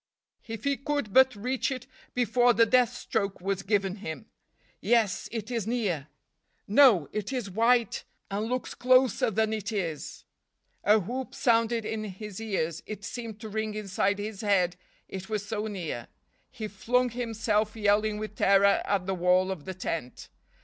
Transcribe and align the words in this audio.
If 0.47 0.63
he 0.63 0.77
could 0.77 1.13
but 1.13 1.35
reach 1.35 1.69
it 1.69 1.85
before 2.15 2.53
the 2.55 2.65
death 2.65 2.91
stroke 2.91 3.39
was 3.39 3.61
given 3.61 3.97
him! 3.97 4.25
Yes, 4.79 5.29
it 5.31 5.51
is 5.51 5.67
near! 5.67 6.07
No, 6.67 7.07
it 7.11 7.31
is 7.31 7.51
white 7.51 8.03
and 8.31 8.45
looks 8.47 8.73
closer 8.73 9.29
than 9.29 9.53
it 9.53 9.71
is. 9.71 10.25
A 10.83 10.97
whoop 10.97 11.35
sounded 11.35 11.85
in 11.85 12.05
his 12.05 12.41
ears; 12.41 12.81
it 12.87 13.03
seemed 13.03 13.39
to 13.41 13.49
ring 13.49 13.75
inside 13.75 14.17
his 14.17 14.41
head 14.41 14.75
it 15.07 15.29
was 15.29 15.45
so 15.47 15.67
near. 15.67 16.07
He 16.49 16.67
flung 16.67 17.11
himself 17.11 17.75
yelling 17.75 18.17
with 18.17 18.35
terror 18.35 18.81
at 18.83 19.05
the 19.05 19.13
wall 19.13 19.51
of 19.51 19.65
the 19.65 19.75
tent. 19.75 20.29